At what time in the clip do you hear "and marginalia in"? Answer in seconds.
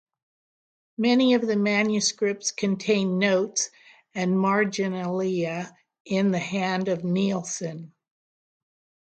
4.15-6.31